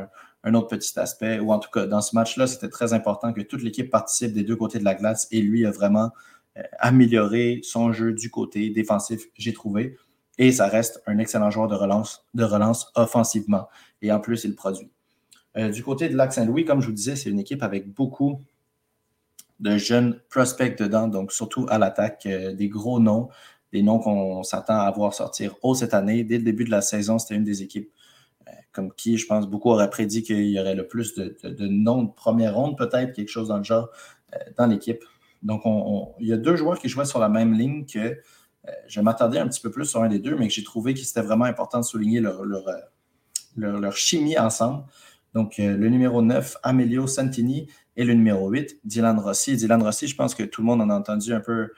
un, 0.44 0.55
autre 0.55 0.69
petit 0.69 0.99
aspect, 0.99 1.38
ou 1.38 1.52
en 1.52 1.58
tout 1.58 1.70
cas, 1.70 1.87
dans 1.87 2.00
ce 2.00 2.14
match-là, 2.14 2.46
c'était 2.46 2.69
très 2.69 2.93
important 2.93 3.32
que 3.32 3.40
toute 3.40 3.62
l'équipe 3.62 3.90
participe 3.90 4.32
des 4.32 4.44
deux 4.44 4.56
côtés 4.56 4.79
de 4.79 4.84
la 4.84 4.94
glace 4.94 5.29
et 5.31 5.40
lui 5.40 5.67
a 5.67 5.70
vraiment 5.70 6.11
euh, 6.56 6.62
amélioré 6.79 7.61
son 7.62 7.93
jeu 7.93 8.12
du 8.12 8.31
côté 8.31 8.70
défensif, 8.70 9.26
j'ai 9.37 9.52
trouvé. 9.52 9.96
Et 10.38 10.50
ça 10.50 10.67
reste 10.67 11.02
un 11.06 11.19
excellent 11.19 11.50
joueur 11.50 11.69
de 11.69 11.75
relance, 11.75 12.26
de 12.34 12.44
relance 12.44 12.90
offensivement. 12.94 13.69
Et 14.00 14.11
en 14.11 14.19
plus, 14.19 14.44
il 14.44 14.55
produit. 14.55 14.90
Euh, 15.56 15.70
du 15.70 15.82
côté 15.82 16.08
de 16.08 16.17
Lac 16.17 16.32
Saint-Louis, 16.32 16.64
comme 16.64 16.81
je 16.81 16.87
vous 16.87 16.93
disais, 16.93 17.17
c'est 17.17 17.31
une 17.31 17.38
équipe 17.38 17.62
avec 17.62 17.93
beaucoup 17.93 18.40
de 19.61 19.76
jeunes 19.76 20.20
prospects 20.29 20.76
dedans, 20.79 21.06
donc 21.06 21.31
surtout 21.31 21.67
à 21.69 21.79
l'attaque, 21.79 22.26
euh, 22.26 22.52
des 22.52 22.69
gros 22.69 22.99
noms, 22.99 23.29
des 23.72 23.82
noms 23.82 23.98
qu'on 23.98 24.42
s'attend 24.42 24.78
à 24.78 24.90
voir 24.90 25.14
sortir 25.14 25.54
haut 25.62 25.74
cette 25.74 25.94
année. 25.94 26.24
Dès 26.24 26.38
le 26.38 26.44
début 26.44 26.64
de 26.64 26.70
la 26.70 26.82
saison, 26.82 27.19
c'était 27.19 27.34
une 27.34 27.44
des 27.44 27.62
équipes 27.62 27.90
comme 28.72 28.92
qui, 28.92 29.19
je 29.19 29.26
pense, 29.26 29.46
beaucoup 29.46 29.70
auraient 29.70 29.90
prédit 29.90 30.22
qu'il 30.22 30.48
y 30.48 30.58
aurait 30.58 30.74
le 30.74 30.86
plus 30.86 31.14
de, 31.14 31.66
noms 31.69 32.04
de 32.04 32.12
première 32.12 32.54
ronde, 32.54 32.76
peut-être, 32.76 33.12
quelque 33.12 33.28
chose 33.28 33.48
dans 33.48 33.58
le 33.58 33.64
genre, 33.64 33.90
euh, 34.34 34.38
dans 34.56 34.66
l'équipe. 34.66 35.04
Donc, 35.42 35.62
il 36.20 36.28
y 36.28 36.32
a 36.32 36.36
deux 36.36 36.56
joueurs 36.56 36.78
qui 36.78 36.88
jouaient 36.88 37.04
sur 37.04 37.19
la 37.19 37.28
même 37.28 37.52
ligne 37.52 37.84
que 37.84 37.98
euh, 37.98 38.70
je 38.86 39.00
m'attendais 39.00 39.38
un 39.38 39.48
petit 39.48 39.60
peu 39.60 39.70
plus 39.70 39.84
sur 39.84 40.02
un 40.02 40.08
des 40.08 40.20
deux, 40.20 40.36
mais 40.36 40.48
que 40.48 40.54
j'ai 40.54 40.62
trouvé 40.62 40.94
que 40.94 41.00
c'était 41.00 41.22
vraiment 41.22 41.44
important 41.44 41.80
de 41.80 41.84
souligner 41.84 42.20
leur, 42.20 43.96
chimie 43.96 44.38
ensemble. 44.38 44.84
Donc, 45.34 45.58
euh, 45.58 45.76
le 45.76 45.88
numéro 45.88 46.22
9, 46.22 46.58
Amelio 46.62 47.06
Santini, 47.06 47.66
et 47.96 48.04
le 48.04 48.14
numéro 48.14 48.48
8, 48.48 48.78
Dylan 48.84 49.19
Rossi. 49.19 49.56
Dylan 49.56 49.82
Rossi, 49.82 50.06
je 50.06 50.16
pense 50.16 50.34
que 50.34 50.44
tout 50.44 50.62
le 50.62 50.66
monde 50.66 50.80
en 50.80 50.88
a 50.88 50.94
entendu 50.94 51.34
un 51.34 51.40
peu 51.40 51.72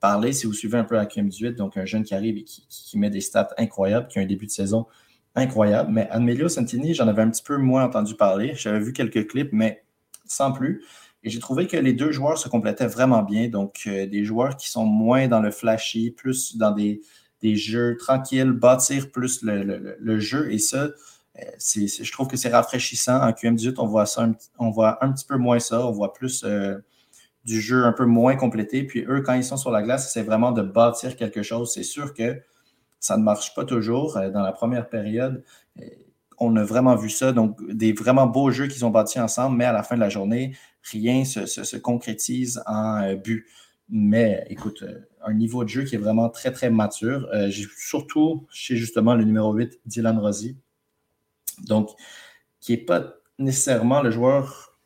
parler 0.00 0.32
si 0.32 0.46
vous 0.46 0.52
suivez 0.52 0.78
un 0.78 0.84
peu 0.84 0.94
la 0.94 1.06
QM18, 1.06 1.54
donc 1.54 1.76
un 1.76 1.84
jeune 1.84 2.04
qui 2.04 2.14
arrive 2.14 2.36
et 2.36 2.44
qui, 2.44 2.98
met 2.98 3.10
des 3.10 3.20
stats 3.20 3.50
incroyables, 3.58 4.08
qui 4.08 4.18
a 4.18 4.22
un 4.22 4.26
début 4.26 4.46
de 4.46 4.50
saison 4.50 4.86
incroyable. 5.34 5.90
Mais 5.92 6.08
Amelio 6.10 6.48
Santini, 6.48 6.94
j'en 6.94 7.08
avais 7.08 7.22
un 7.22 7.30
petit 7.30 7.42
peu 7.42 7.56
moins 7.56 7.84
entendu 7.84 8.14
parler. 8.14 8.52
J'avais 8.54 8.80
vu 8.80 8.92
quelques 8.92 9.28
clips, 9.28 9.52
mais 9.52 9.84
sans 10.26 10.52
plus. 10.52 10.84
Et 11.24 11.30
j'ai 11.30 11.40
trouvé 11.40 11.66
que 11.66 11.76
les 11.76 11.92
deux 11.92 12.12
joueurs 12.12 12.38
se 12.38 12.48
complétaient 12.48 12.86
vraiment 12.86 13.22
bien. 13.22 13.48
Donc, 13.48 13.82
euh, 13.86 14.06
des 14.06 14.24
joueurs 14.24 14.56
qui 14.56 14.68
sont 14.68 14.84
moins 14.84 15.26
dans 15.28 15.40
le 15.40 15.50
flashy, 15.50 16.10
plus 16.10 16.56
dans 16.56 16.70
des, 16.70 17.00
jeux 17.42 17.96
tranquilles, 17.98 18.52
bâtir 18.52 19.10
plus 19.10 19.42
le, 19.42 20.18
jeu. 20.20 20.52
Et 20.52 20.58
ça, 20.58 20.84
euh, 20.84 21.42
je 21.58 22.12
trouve 22.12 22.28
que 22.28 22.36
c'est 22.36 22.50
rafraîchissant. 22.50 23.20
En 23.20 23.30
QM18, 23.30 23.74
on 23.78 23.86
voit, 23.86 24.06
ça, 24.06 24.28
on 24.58 24.70
voit 24.70 25.04
un 25.04 25.12
petit 25.12 25.26
peu 25.26 25.36
moins 25.36 25.58
ça. 25.58 25.86
On 25.86 25.90
voit 25.90 26.12
plus 26.12 26.44
euh, 26.44 26.78
du 27.48 27.62
jeu 27.62 27.84
un 27.84 27.92
peu 27.92 28.04
moins 28.04 28.36
complété. 28.36 28.84
Puis 28.84 29.04
eux, 29.08 29.22
quand 29.22 29.32
ils 29.32 29.42
sont 29.42 29.56
sur 29.56 29.70
la 29.70 29.82
glace, 29.82 30.12
c'est 30.12 30.22
vraiment 30.22 30.52
de 30.52 30.60
bâtir 30.60 31.16
quelque 31.16 31.42
chose. 31.42 31.72
C'est 31.72 31.82
sûr 31.82 32.12
que 32.12 32.42
ça 33.00 33.16
ne 33.16 33.22
marche 33.22 33.54
pas 33.54 33.64
toujours. 33.64 34.18
Euh, 34.18 34.30
dans 34.30 34.42
la 34.42 34.52
première 34.52 34.88
période, 34.88 35.42
euh, 35.80 35.84
on 36.38 36.54
a 36.56 36.62
vraiment 36.62 36.94
vu 36.94 37.08
ça. 37.08 37.32
Donc, 37.32 37.58
des 37.72 37.94
vraiment 37.94 38.26
beaux 38.26 38.50
jeux 38.50 38.66
qu'ils 38.66 38.84
ont 38.84 38.90
bâtis 38.90 39.18
ensemble, 39.18 39.56
mais 39.56 39.64
à 39.64 39.72
la 39.72 39.82
fin 39.82 39.94
de 39.94 40.00
la 40.00 40.10
journée, 40.10 40.54
rien 40.92 41.24
se, 41.24 41.76
concrétise 41.78 42.62
en 42.66 43.02
euh, 43.02 43.16
but. 43.16 43.46
Mais 43.88 44.44
écoute, 44.50 44.84
un 45.24 45.32
niveau 45.32 45.64
de 45.64 45.70
jeu 45.70 45.84
qui 45.84 45.94
est 45.94 45.98
vraiment 45.98 46.28
très, 46.28 46.52
très 46.52 46.68
mature. 46.68 47.26
surtout 47.78 48.46
chez 48.50 48.76
justement 48.76 49.14
le 49.14 49.24
numéro 49.24 49.54
8, 49.54 49.80
Dylan 49.86 50.18
Rossi. 50.18 50.58
Donc, 51.66 51.88
qui 52.60 52.72
n'est 52.72 52.84
pas 52.84 53.14
nécessairement 53.38 54.02
le 54.02 54.10
joueur 54.10 54.78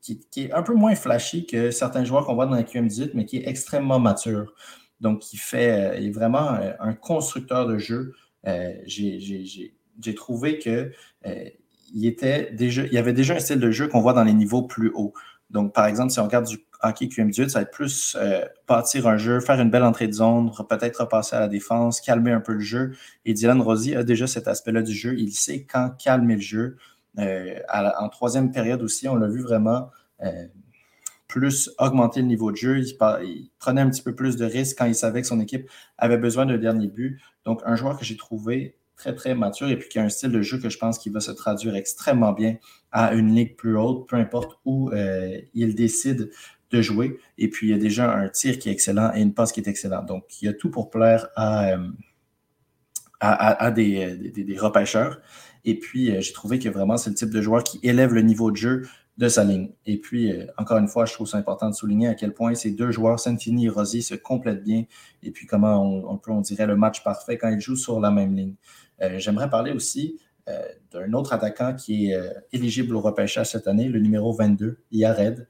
qui, 0.00 0.20
qui, 0.30 0.44
est 0.44 0.52
un 0.52 0.62
peu 0.62 0.74
moins 0.74 0.94
flashy 0.94 1.46
que 1.46 1.70
certains 1.70 2.04
joueurs 2.04 2.26
qu'on 2.26 2.34
voit 2.34 2.46
dans 2.46 2.56
la 2.56 2.62
QM18, 2.62 3.10
mais 3.14 3.24
qui 3.24 3.38
est 3.38 3.48
extrêmement 3.48 3.98
mature. 3.98 4.54
Donc, 5.00 5.32
il 5.32 5.38
fait, 5.38 5.70
euh, 5.70 6.00
est 6.00 6.10
vraiment 6.10 6.54
euh, 6.54 6.72
un 6.78 6.92
constructeur 6.92 7.66
de 7.66 7.78
jeu. 7.78 8.14
Euh, 8.46 8.72
j'ai 8.86 10.14
trouvé 10.14 10.58
que 10.58 10.92
il, 11.92 12.06
était 12.06 12.52
déjà, 12.52 12.82
il 12.84 12.92
y 12.92 12.98
avait 12.98 13.12
déjà 13.12 13.34
un 13.34 13.40
style 13.40 13.60
de 13.60 13.70
jeu 13.70 13.88
qu'on 13.88 14.00
voit 14.00 14.12
dans 14.12 14.24
les 14.24 14.32
niveaux 14.32 14.62
plus 14.62 14.90
hauts. 14.94 15.12
Donc, 15.50 15.74
par 15.74 15.86
exemple, 15.86 16.10
si 16.10 16.20
on 16.20 16.24
regarde 16.24 16.46
du 16.46 16.58
hockey 16.82 17.06
QM18, 17.06 17.48
ça 17.48 17.58
va 17.58 17.62
être 17.62 17.70
plus 17.70 18.16
bâtir 18.68 19.06
un 19.06 19.16
jeu, 19.16 19.40
faire 19.40 19.60
une 19.60 19.70
belle 19.70 19.82
entrée 19.82 20.06
de 20.06 20.12
zone, 20.12 20.50
peut-être 20.68 21.00
repasser 21.00 21.36
à 21.36 21.40
la 21.40 21.48
défense, 21.48 22.00
calmer 22.00 22.32
un 22.32 22.40
peu 22.40 22.52
le 22.52 22.60
jeu. 22.60 22.92
Et 23.24 23.34
Dylan 23.34 23.60
Rossi 23.60 23.94
a 23.96 24.04
déjà 24.04 24.26
cet 24.26 24.48
aspect-là 24.48 24.82
du 24.82 24.94
jeu. 24.94 25.14
Il 25.18 25.32
sait 25.32 25.64
quand 25.64 25.90
calmer 25.98 26.36
le 26.36 26.40
jeu. 26.40 26.76
En 27.18 28.08
troisième 28.08 28.50
période 28.50 28.82
aussi, 28.82 29.08
on 29.08 29.16
l'a 29.16 29.28
vu 29.28 29.42
vraiment 29.42 29.90
plus 31.30 31.70
augmenter 31.78 32.20
le 32.20 32.26
niveau 32.26 32.50
de 32.50 32.56
jeu. 32.56 32.78
Il, 32.80 33.50
prenait 33.58 33.80
un 33.80 33.88
petit 33.88 34.02
peu 34.02 34.14
plus 34.14 34.36
de 34.36 34.44
risques 34.44 34.76
quand 34.78 34.86
il 34.86 34.94
savait 34.94 35.22
que 35.22 35.28
son 35.28 35.40
équipe 35.40 35.70
avait 35.96 36.18
besoin 36.18 36.44
d'un 36.44 36.58
dernier 36.58 36.88
but. 36.88 37.20
Donc, 37.44 37.62
un 37.64 37.76
joueur 37.76 37.96
que 37.96 38.04
j'ai 38.04 38.16
trouvé 38.16 38.76
très, 38.96 39.14
très 39.14 39.34
mature 39.34 39.68
et 39.70 39.78
puis 39.78 39.88
qui 39.88 39.98
a 39.98 40.02
un 40.02 40.08
style 40.08 40.32
de 40.32 40.42
jeu 40.42 40.58
que 40.58 40.68
je 40.68 40.76
pense 40.76 40.98
qu'il 40.98 41.12
va 41.12 41.20
se 41.20 41.30
traduire 41.30 41.74
extrêmement 41.74 42.32
bien 42.32 42.56
à 42.92 43.14
une 43.14 43.34
ligue 43.34 43.56
plus 43.56 43.76
haute, 43.76 44.08
peu 44.08 44.16
importe 44.16 44.58
où 44.64 44.90
euh, 44.90 45.40
il 45.54 45.74
décide 45.74 46.30
de 46.70 46.82
jouer. 46.82 47.18
Et 47.38 47.48
puis, 47.48 47.68
il 47.68 47.70
y 47.70 47.74
a 47.74 47.78
déjà 47.78 48.12
un 48.12 48.28
tir 48.28 48.58
qui 48.58 48.68
est 48.68 48.72
excellent 48.72 49.12
et 49.14 49.20
une 49.22 49.32
passe 49.32 49.52
qui 49.52 49.60
est 49.60 49.68
excellente. 49.68 50.06
Donc, 50.06 50.24
il 50.42 50.46
y 50.46 50.48
a 50.48 50.52
tout 50.52 50.70
pour 50.70 50.90
plaire 50.90 51.28
à, 51.36 51.76
euh, 53.22 53.70
des, 53.70 54.56
repêcheurs. 54.58 55.20
Et 55.64 55.78
puis, 55.78 56.10
euh, 56.10 56.20
j'ai 56.20 56.32
trouvé 56.32 56.58
que 56.58 56.68
vraiment, 56.68 56.96
c'est 56.96 57.10
le 57.10 57.16
type 57.16 57.30
de 57.30 57.40
joueur 57.40 57.64
qui 57.64 57.80
élève 57.82 58.12
le 58.12 58.22
niveau 58.22 58.50
de 58.50 58.56
jeu 58.56 58.86
de 59.18 59.28
sa 59.28 59.44
ligne. 59.44 59.70
Et 59.86 59.98
puis, 59.98 60.32
euh, 60.32 60.46
encore 60.56 60.78
une 60.78 60.88
fois, 60.88 61.04
je 61.04 61.12
trouve 61.12 61.26
ça 61.26 61.38
important 61.38 61.68
de 61.68 61.74
souligner 61.74 62.08
à 62.08 62.14
quel 62.14 62.32
point 62.32 62.54
ces 62.54 62.70
deux 62.70 62.90
joueurs, 62.90 63.20
Santini 63.20 63.66
et 63.66 63.68
Rossi, 63.68 64.02
se 64.02 64.14
complètent 64.14 64.62
bien. 64.62 64.84
Et 65.22 65.30
puis, 65.30 65.46
comment 65.46 65.82
on, 65.82 66.16
peut, 66.16 66.30
on 66.30 66.40
dirait, 66.40 66.66
le 66.66 66.76
match 66.76 67.02
parfait 67.02 67.36
quand 67.36 67.48
ils 67.48 67.60
jouent 67.60 67.76
sur 67.76 68.00
la 68.00 68.10
même 68.10 68.34
ligne. 68.34 68.54
Euh, 69.02 69.18
j'aimerais 69.18 69.50
parler 69.50 69.72
aussi 69.72 70.18
d'un 70.90 71.12
autre 71.12 71.32
attaquant 71.32 71.76
qui 71.76 72.10
est 72.10 72.20
éligible 72.50 72.96
au 72.96 73.00
repêchage 73.00 73.50
cette 73.50 73.68
année, 73.68 73.88
le 73.88 74.00
numéro 74.00 74.32
22, 74.32 74.78
Yared. 74.90 75.46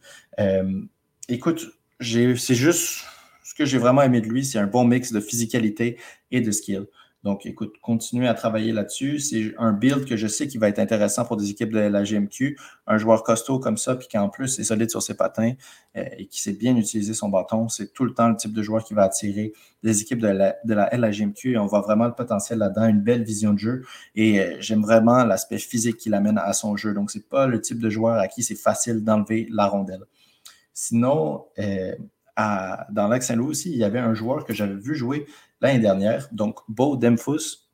écoute, 1.26 1.71
c'est 1.99 2.55
juste 2.55 3.07
ce 3.43 3.55
que 3.55 3.64
j'ai 3.64 3.79
vraiment 3.79 4.02
aimé 4.02 4.21
de 4.21 4.29
lui, 4.29 4.45
c'est 4.45 4.59
un 4.59 4.67
bon 4.67 4.85
mix 4.85 5.12
de 5.12 5.19
physicalité 5.19 5.99
et 6.31 6.40
de 6.40 6.50
skill. 6.50 6.87
Donc, 7.23 7.45
écoute, 7.45 7.75
continuez 7.83 8.29
à 8.29 8.35
travailler 8.35 8.73
là-dessus. 8.73 9.19
C'est 9.19 9.55
un 9.59 9.73
build 9.73 10.07
que 10.07 10.17
je 10.17 10.27
sais 10.27 10.47
qui 10.47 10.57
va 10.57 10.69
être 10.69 10.79
intéressant 10.79 11.27
pour 11.27 11.37
des 11.37 11.50
équipes 11.50 11.71
de 11.71 11.79
la 11.79 12.03
GMQ. 12.03 12.57
Un 12.87 12.97
joueur 12.97 13.23
costaud 13.25 13.59
comme 13.59 13.77
ça, 13.77 13.95
puis 13.95 14.09
qui 14.09 14.17
en 14.17 14.31
plus 14.31 14.59
est 14.59 14.65
solide 14.65 14.91
sur 14.91 15.03
ses 15.03 15.15
patins 15.15 15.53
euh, 15.97 16.05
et 16.17 16.27
qui 16.27 16.41
sait 16.41 16.55
bien 16.55 16.75
utiliser 16.77 17.12
son 17.12 17.29
bâton, 17.29 17.69
c'est 17.69 17.93
tout 17.93 18.05
le 18.05 18.15
temps 18.15 18.29
le 18.29 18.37
type 18.37 18.55
de 18.55 18.62
joueur 18.62 18.85
qui 18.85 18.95
va 18.95 19.03
attirer 19.03 19.53
des 19.83 20.00
équipes 20.00 20.21
de 20.21 20.29
la, 20.29 20.57
de. 20.65 21.49
Et 21.49 21.59
on 21.59 21.67
voit 21.67 21.83
vraiment 21.83 22.07
le 22.07 22.15
potentiel 22.15 22.59
là-dedans, 22.59 22.87
une 22.87 23.03
belle 23.03 23.23
vision 23.23 23.53
de 23.53 23.59
jeu. 23.59 23.83
Et 24.15 24.41
euh, 24.41 24.57
j'aime 24.61 24.81
vraiment 24.81 25.23
l'aspect 25.25 25.59
physique 25.59 25.99
qu'il 25.99 26.15
amène 26.15 26.39
à 26.39 26.55
son 26.55 26.77
jeu. 26.77 26.95
Donc, 26.95 27.11
c'est 27.11 27.29
pas 27.29 27.47
le 27.47 27.61
type 27.61 27.81
de 27.81 27.91
joueur 27.91 28.19
à 28.19 28.29
qui 28.29 28.43
c'est 28.43 28.55
facile 28.55 29.05
d'enlever 29.05 29.47
la 29.50 29.67
rondelle. 29.67 30.05
Sinon, 30.73 31.45
euh, 31.59 31.95
dans 32.91 33.09
Lac 33.09 33.23
Saint-Louis 33.23 33.50
aussi, 33.50 33.71
il 33.71 33.77
y 33.77 33.85
avait 33.85 33.99
un 33.99 34.15
joueur 34.15 34.45
que 34.45 34.55
j'avais 34.55 34.77
vu 34.77 34.95
jouer 34.95 35.27
l'année 35.61 35.79
dernière, 35.79 36.29
donc 36.33 36.61
Beau 36.69 36.97
Demfus, 36.97 37.69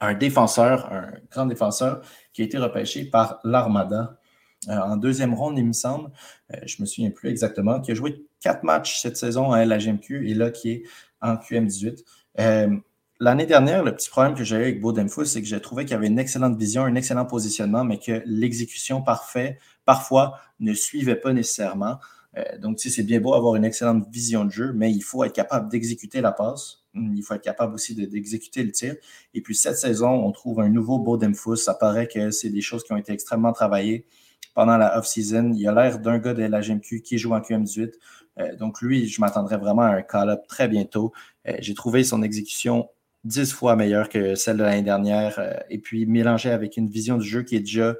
un 0.00 0.14
défenseur, 0.14 0.92
un 0.92 1.12
grand 1.30 1.46
défenseur 1.46 2.00
qui 2.32 2.42
a 2.42 2.44
été 2.44 2.58
repêché 2.58 3.04
par 3.04 3.40
l'Armada 3.44 4.20
euh, 4.68 4.78
en 4.78 4.96
deuxième 4.96 5.34
ronde, 5.34 5.58
il 5.58 5.66
me 5.66 5.72
semble. 5.72 6.10
Euh, 6.52 6.58
je 6.66 6.76
ne 6.78 6.82
me 6.82 6.86
souviens 6.86 7.10
plus 7.10 7.30
exactement, 7.30 7.80
qui 7.80 7.92
a 7.92 7.94
joué 7.94 8.26
quatre 8.40 8.62
matchs 8.62 9.00
cette 9.00 9.16
saison 9.16 9.46
en 9.46 9.56
LHMQ 9.56 10.28
et 10.28 10.34
là 10.34 10.50
qui 10.50 10.70
est 10.70 10.82
en 11.22 11.36
QM18. 11.36 12.04
Euh, 12.38 12.76
l'année 13.20 13.46
dernière, 13.46 13.82
le 13.82 13.94
petit 13.94 14.10
problème 14.10 14.34
que 14.34 14.44
j'avais 14.44 14.64
avec 14.64 14.80
Beau 14.80 14.92
Demfus, 14.92 15.26
c'est 15.26 15.40
que 15.40 15.48
j'ai 15.48 15.60
trouvé 15.60 15.86
qu'il 15.86 15.96
avait 15.96 16.08
une 16.08 16.18
excellente 16.18 16.58
vision, 16.58 16.84
un 16.84 16.94
excellent 16.94 17.24
positionnement, 17.24 17.84
mais 17.84 17.98
que 17.98 18.22
l'exécution 18.26 19.02
parfaite, 19.02 19.58
parfois, 19.86 20.38
ne 20.58 20.74
suivait 20.74 21.16
pas 21.16 21.32
nécessairement. 21.32 21.98
Euh, 22.36 22.58
donc, 22.58 22.76
tu 22.76 22.90
c'est 22.90 23.02
bien 23.02 23.20
beau 23.20 23.34
avoir 23.34 23.56
une 23.56 23.64
excellente 23.64 24.08
vision 24.10 24.44
de 24.44 24.50
jeu, 24.50 24.72
mais 24.72 24.92
il 24.92 25.02
faut 25.02 25.24
être 25.24 25.32
capable 25.32 25.68
d'exécuter 25.70 26.20
la 26.20 26.32
passe. 26.32 26.84
Hmm, 26.94 27.14
il 27.14 27.22
faut 27.22 27.34
être 27.34 27.42
capable 27.42 27.74
aussi 27.74 27.94
d'exécuter 27.94 28.62
le 28.62 28.72
tir. 28.72 28.96
Et 29.34 29.40
puis, 29.40 29.54
cette 29.54 29.76
saison, 29.76 30.10
on 30.10 30.32
trouve 30.32 30.60
un 30.60 30.68
nouveau 30.68 30.98
Bodemfus. 30.98 31.56
Ça 31.56 31.74
paraît 31.74 32.06
que 32.08 32.30
c'est 32.30 32.50
des 32.50 32.60
choses 32.60 32.84
qui 32.84 32.92
ont 32.92 32.96
été 32.96 33.12
extrêmement 33.12 33.52
travaillées 33.52 34.06
pendant 34.54 34.76
la 34.76 34.98
off-season. 34.98 35.52
Il 35.54 35.66
a 35.68 35.72
l'air 35.72 35.98
d'un 35.98 36.18
gars 36.18 36.34
de 36.34 36.42
la 36.44 36.60
GMQ 36.60 37.02
qui 37.02 37.18
joue 37.18 37.32
en 37.32 37.40
QM18. 37.40 37.92
Euh, 38.38 38.56
donc, 38.56 38.80
lui, 38.80 39.08
je 39.08 39.20
m'attendrais 39.20 39.58
vraiment 39.58 39.82
à 39.82 39.96
un 39.96 40.02
call-up 40.02 40.46
très 40.48 40.68
bientôt. 40.68 41.12
Euh, 41.48 41.56
j'ai 41.60 41.74
trouvé 41.74 42.04
son 42.04 42.22
exécution 42.22 42.88
dix 43.24 43.52
fois 43.52 43.76
meilleure 43.76 44.08
que 44.08 44.34
celle 44.34 44.56
de 44.56 44.62
l'année 44.62 44.82
dernière. 44.82 45.62
et 45.68 45.78
puis, 45.78 46.06
mélangé 46.06 46.50
avec 46.50 46.76
une 46.76 46.88
vision 46.88 47.18
du 47.18 47.28
jeu 47.28 47.42
qui 47.42 47.56
est 47.56 47.60
déjà, 47.60 47.94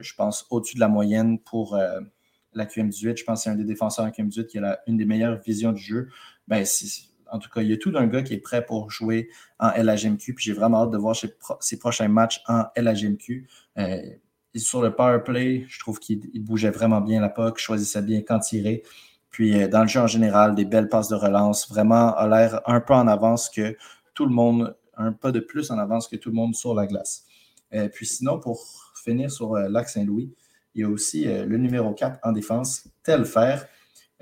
je 0.00 0.14
pense, 0.14 0.46
au-dessus 0.50 0.76
de 0.76 0.80
la 0.80 0.88
moyenne 0.88 1.40
pour 1.40 1.76
la 2.54 2.66
QM18. 2.66 3.18
Je 3.18 3.24
pense 3.24 3.40
que 3.40 3.44
c'est 3.44 3.50
un 3.50 3.56
des 3.56 3.64
défenseurs 3.64 4.04
en 4.04 4.10
QM18 4.10 4.46
qui 4.46 4.58
a 4.58 4.80
une 4.86 4.96
des 4.96 5.04
meilleures 5.04 5.40
visions 5.40 5.72
du 5.72 5.82
jeu. 5.82 6.08
Ben, 6.48 6.64
en 7.32 7.38
tout 7.38 7.48
cas, 7.48 7.62
il 7.62 7.70
y 7.70 7.72
a 7.72 7.78
tout 7.78 7.90
d'un 7.90 8.06
gars 8.06 8.22
qui 8.22 8.34
est 8.34 8.40
prêt 8.40 8.64
pour 8.64 8.90
jouer 8.90 9.30
en 9.58 9.70
LHMQ. 9.70 10.34
Puis 10.34 10.44
j'ai 10.44 10.52
vraiment 10.52 10.82
hâte 10.82 10.90
de 10.90 10.98
voir 10.98 11.16
ses, 11.16 11.78
prochains 11.78 12.08
matchs 12.08 12.42
en 12.46 12.64
LHMQ. 12.76 13.48
Euh, 13.78 14.02
sur 14.54 14.82
le 14.82 14.94
power 14.94 15.20
play, 15.24 15.64
je 15.66 15.80
trouve 15.80 15.98
qu'il 15.98 16.20
bougeait 16.44 16.70
vraiment 16.70 17.00
bien 17.00 17.22
la 17.22 17.30
POC, 17.30 17.58
choisissait 17.58 18.02
bien 18.02 18.20
quand 18.20 18.38
tirer. 18.38 18.82
Puis 19.30 19.62
euh, 19.62 19.66
dans 19.66 19.80
le 19.80 19.88
jeu 19.88 20.00
en 20.00 20.06
général, 20.06 20.54
des 20.54 20.66
belles 20.66 20.90
passes 20.90 21.08
de 21.08 21.14
relance, 21.14 21.70
vraiment 21.70 22.14
a 22.14 22.28
l'air 22.28 22.60
un 22.66 22.80
peu 22.80 22.92
en 22.92 23.08
avance 23.08 23.48
que 23.48 23.78
tout 24.12 24.26
le 24.26 24.34
monde, 24.34 24.76
un 24.98 25.12
pas 25.12 25.32
de 25.32 25.40
plus 25.40 25.70
en 25.70 25.78
avance 25.78 26.08
que 26.08 26.16
tout 26.16 26.28
le 26.28 26.36
monde 26.36 26.54
sur 26.54 26.74
la 26.74 26.86
glace. 26.86 27.24
Euh, 27.72 27.88
puis 27.88 28.04
sinon, 28.04 28.38
pour 28.38 28.92
finir 29.02 29.30
sur 29.30 29.54
Lac 29.54 29.88
Saint-Louis, 29.88 30.34
il 30.74 30.82
y 30.82 30.84
a 30.84 30.88
aussi 30.88 31.28
euh, 31.28 31.44
le 31.46 31.58
numéro 31.58 31.92
4 31.92 32.20
en 32.22 32.32
défense, 32.32 32.88
Telfer, 33.02 33.56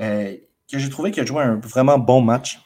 euh, 0.00 0.36
que 0.70 0.78
j'ai 0.78 0.90
trouvé 0.90 1.10
qu'il 1.10 1.22
a 1.22 1.26
joué 1.26 1.42
un 1.42 1.56
vraiment 1.56 1.98
bon 1.98 2.20
match. 2.20 2.60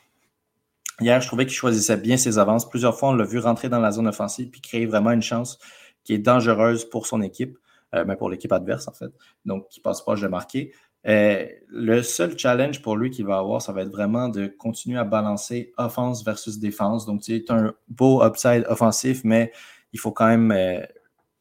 Hier, 1.01 1.21
je 1.21 1.27
trouvais 1.27 1.45
qu'il 1.47 1.55
choisissait 1.55 1.97
bien 1.97 2.17
ses 2.17 2.39
avances. 2.39 2.69
Plusieurs 2.69 2.99
fois, 2.99 3.11
on 3.11 3.15
l'a 3.15 3.25
vu 3.25 3.39
rentrer 3.39 3.69
dans 3.69 3.81
la 3.81 3.91
zone 3.91 4.07
offensive 4.07 4.51
puis 4.51 4.61
créer 4.61 4.87
vraiment 4.87 5.11
une 5.11 5.23
chance 5.23 5.59
qui 6.05 6.15
est 6.15 6.19
dangereuse 6.19 6.85
pour 6.85 7.07
son 7.07 7.23
équipe, 7.23 7.59
mais 7.93 8.01
euh, 8.01 8.05
ben, 8.05 8.17
pour 8.17 8.31
l'équipe 8.31 8.53
adverse 8.53 8.89
en 8.89 8.93
fait, 8.93 9.11
donc 9.45 9.69
qui 9.69 9.81
passe 9.81 10.03
pas 10.03 10.15
de 10.15 10.27
marquer. 10.29 10.73
le 11.05 12.03
seul 12.03 12.39
challenge 12.39 12.81
pour 12.81 12.97
lui 12.97 13.11
qu'il 13.11 13.27
va 13.27 13.39
avoir, 13.39 13.61
ça 13.61 13.73
va 13.73 13.83
être 13.83 13.91
vraiment 13.91 14.29
de 14.29 14.47
continuer 14.47 14.99
à 14.99 15.05
balancer 15.05 15.73
offense 15.77 16.25
versus 16.25 16.59
défense. 16.59 17.07
Donc, 17.07 17.23
c'est 17.25 17.51
un 17.51 17.75
beau 17.89 18.25
upside 18.25 18.65
offensif, 18.69 19.23
mais 19.25 19.53
il 19.93 19.99
faut 19.99 20.13
quand 20.13 20.29
même 20.29 20.53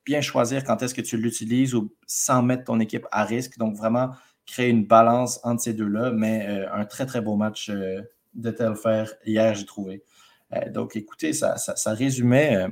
bien 0.05 0.21
choisir 0.21 0.63
quand 0.63 0.81
est-ce 0.81 0.93
que 0.93 1.01
tu 1.01 1.17
l'utilises 1.17 1.75
ou 1.75 1.93
sans 2.05 2.41
mettre 2.41 2.65
ton 2.65 2.79
équipe 2.79 3.05
à 3.11 3.23
risque. 3.23 3.57
Donc, 3.57 3.75
vraiment 3.75 4.11
créer 4.45 4.69
une 4.69 4.85
balance 4.85 5.39
entre 5.43 5.61
ces 5.61 5.73
deux-là, 5.73 6.11
mais 6.11 6.45
euh, 6.47 6.73
un 6.73 6.85
très, 6.85 7.05
très 7.05 7.21
beau 7.21 7.35
match 7.35 7.69
euh, 7.69 8.01
de 8.33 8.51
Telfer 8.51 9.05
hier, 9.25 9.55
j'ai 9.55 9.65
trouvé. 9.65 10.03
Euh, 10.53 10.69
donc, 10.69 10.95
écoutez, 10.95 11.33
ça, 11.33 11.57
ça, 11.57 11.93
résumait 11.93 12.67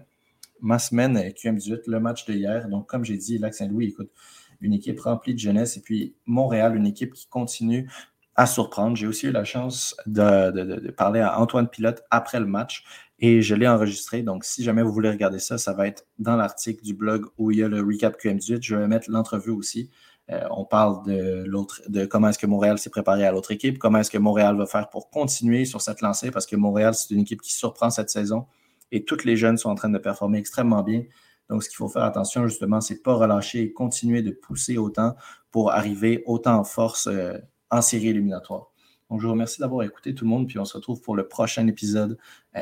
ma 0.59 0.79
semaine 0.79 1.17
QM18, 1.17 1.83
le 1.87 1.99
match 1.99 2.25
de 2.25 2.33
hier. 2.33 2.67
Donc, 2.67 2.87
comme 2.87 3.05
j'ai 3.05 3.17
dit, 3.17 3.37
Lac 3.37 3.53
Saint-Louis, 3.53 3.87
écoute, 3.87 4.11
une 4.59 4.73
équipe 4.73 4.99
remplie 4.99 5.33
de 5.33 5.39
jeunesse 5.39 5.77
et 5.77 5.81
puis 5.81 6.13
Montréal, 6.25 6.75
une 6.75 6.85
équipe 6.85 7.13
qui 7.13 7.27
continue 7.27 7.89
à 8.35 8.45
surprendre. 8.45 8.95
J'ai 8.95 9.07
aussi 9.07 9.27
eu 9.27 9.31
la 9.31 9.43
chance 9.43 9.95
de, 10.05 10.91
parler 10.91 11.19
à 11.19 11.39
Antoine 11.39 11.67
Pilote 11.67 12.03
après 12.09 12.39
le 12.39 12.45
match 12.45 12.83
et 13.21 13.41
je 13.41 13.55
l'ai 13.55 13.67
enregistré. 13.67 14.23
Donc, 14.23 14.43
si 14.43 14.63
jamais 14.63 14.81
vous 14.81 14.91
voulez 14.91 15.09
regarder 15.09 15.39
ça, 15.39 15.57
ça 15.57 15.73
va 15.73 15.87
être 15.87 16.05
dans 16.19 16.35
l'article 16.35 16.83
du 16.83 16.93
blog 16.93 17.27
où 17.37 17.51
il 17.51 17.59
y 17.59 17.63
a 17.63 17.67
le 17.67 17.81
recap 17.81 18.19
QM18. 18.19 18.61
Je 18.61 18.75
vais 18.75 18.87
mettre 18.87 19.09
l'entrevue 19.09 19.51
aussi. 19.51 19.91
Euh, 20.31 20.41
on 20.49 20.65
parle 20.65 21.05
de 21.05 21.43
l'autre, 21.45 21.81
de 21.87 22.05
comment 22.05 22.29
est-ce 22.29 22.39
que 22.39 22.47
Montréal 22.47 22.77
s'est 22.79 22.89
préparé 22.89 23.25
à 23.25 23.31
l'autre 23.31 23.51
équipe, 23.51 23.77
comment 23.79 23.99
est-ce 23.99 24.11
que 24.11 24.17
Montréal 24.17 24.55
va 24.55 24.65
faire 24.65 24.89
pour 24.89 25.09
continuer 25.09 25.65
sur 25.65 25.81
cette 25.81 26.01
lancée, 26.01 26.31
parce 26.31 26.45
que 26.45 26.55
Montréal, 26.55 26.93
c'est 26.93 27.13
une 27.13 27.21
équipe 27.21 27.41
qui 27.41 27.53
surprend 27.53 27.89
cette 27.89 28.09
saison 28.09 28.45
et 28.91 29.03
toutes 29.03 29.25
les 29.25 29.35
jeunes 29.35 29.57
sont 29.57 29.69
en 29.69 29.75
train 29.75 29.89
de 29.89 29.97
performer 29.97 30.37
extrêmement 30.37 30.83
bien. 30.83 31.03
Donc, 31.49 31.63
ce 31.63 31.69
qu'il 31.69 31.75
faut 31.75 31.89
faire 31.89 32.03
attention, 32.03 32.47
justement, 32.47 32.81
c'est 32.81 32.95
ne 32.95 32.99
pas 32.99 33.13
relâcher 33.13 33.61
et 33.61 33.73
continuer 33.73 34.21
de 34.21 34.31
pousser 34.31 34.77
autant 34.77 35.15
pour 35.51 35.71
arriver 35.71 36.23
autant 36.25 36.55
en 36.59 36.63
force 36.63 37.07
euh, 37.07 37.37
en 37.69 37.81
série 37.81 38.09
éliminatoire. 38.09 38.71
Donc, 39.09 39.19
je 39.19 39.25
vous 39.25 39.33
remercie 39.33 39.59
d'avoir 39.59 39.83
écouté 39.83 40.15
tout 40.15 40.23
le 40.23 40.29
monde, 40.29 40.47
puis 40.47 40.59
on 40.59 40.65
se 40.65 40.75
retrouve 40.77 41.01
pour 41.01 41.15
le 41.15 41.27
prochain 41.27 41.67
épisode 41.67 42.17
euh, 42.55 42.61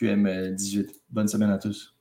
QM18. 0.00 0.88
Bonne 1.10 1.28
semaine 1.28 1.50
à 1.50 1.58
tous. 1.58 1.94